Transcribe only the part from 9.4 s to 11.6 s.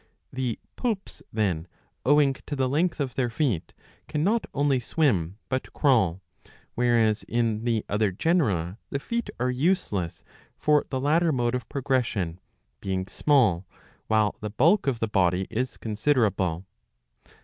useless for the latter mode